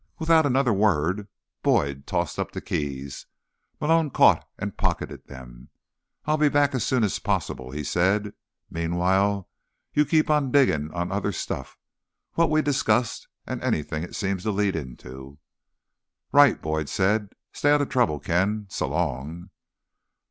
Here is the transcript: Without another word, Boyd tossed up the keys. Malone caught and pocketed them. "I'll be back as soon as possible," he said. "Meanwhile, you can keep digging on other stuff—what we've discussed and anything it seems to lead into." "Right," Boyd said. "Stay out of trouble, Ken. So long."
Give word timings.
Without 0.17 0.47
another 0.47 0.73
word, 0.73 1.27
Boyd 1.61 2.07
tossed 2.07 2.39
up 2.39 2.53
the 2.53 2.59
keys. 2.59 3.27
Malone 3.79 4.09
caught 4.09 4.49
and 4.57 4.75
pocketed 4.75 5.27
them. 5.27 5.69
"I'll 6.25 6.37
be 6.37 6.49
back 6.49 6.73
as 6.73 6.83
soon 6.83 7.03
as 7.03 7.19
possible," 7.19 7.69
he 7.69 7.83
said. 7.83 8.33
"Meanwhile, 8.67 9.47
you 9.93 10.05
can 10.05 10.09
keep 10.25 10.51
digging 10.51 10.91
on 10.91 11.11
other 11.11 11.31
stuff—what 11.31 12.49
we've 12.49 12.63
discussed 12.63 13.27
and 13.45 13.61
anything 13.61 14.01
it 14.01 14.15
seems 14.15 14.41
to 14.41 14.49
lead 14.49 14.75
into." 14.75 15.37
"Right," 16.31 16.59
Boyd 16.59 16.89
said. 16.89 17.33
"Stay 17.53 17.69
out 17.69 17.83
of 17.83 17.89
trouble, 17.89 18.19
Ken. 18.19 18.65
So 18.71 18.87
long." 18.87 19.51